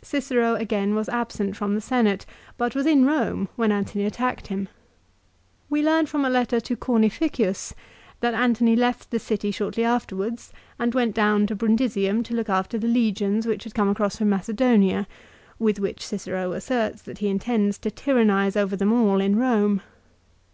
Cicero 0.00 0.54
again 0.54 0.94
was 0.94 1.10
absent 1.10 1.56
from 1.58 1.74
the 1.74 1.80
Senate, 1.82 2.24
but 2.56 2.74
was 2.74 2.86
in 2.86 3.04
Eome 3.04 3.48
when 3.56 3.70
Antony 3.70 4.06
attacked 4.06 4.46
him. 4.46 4.68
We 5.68 5.82
learn 5.82 6.06
from 6.06 6.24
a 6.24 6.30
letter 6.30 6.58
to 6.58 6.74
Cornificius 6.74 7.74
that 8.20 8.32
Antony 8.32 8.76
left 8.76 9.10
the 9.10 9.18
city 9.18 9.50
shortly 9.50 9.84
afterwards 9.84 10.54
and 10.78 10.94
went 10.94 11.14
down 11.14 11.46
to 11.48 11.54
Brundisium 11.54 12.22
to 12.24 12.34
look 12.34 12.48
after 12.48 12.78
the 12.78 12.88
legions 12.88 13.46
which 13.46 13.64
had 13.64 13.74
come 13.74 13.90
across 13.90 14.16
from 14.16 14.30
Macedonia, 14.30 15.06
with 15.58 15.78
which 15.78 16.06
Cicero 16.06 16.52
asserts 16.52 17.02
that 17.02 17.18
he 17.18 17.28
intends 17.28 17.76
to 17.80 17.90
tyrannise 17.90 18.56
over 18.56 18.76
them 18.76 18.90
all 18.90 19.20
in 19.20 19.34
Eome. 19.36 19.82